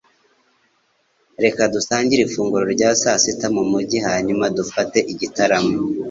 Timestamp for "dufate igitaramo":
4.57-5.73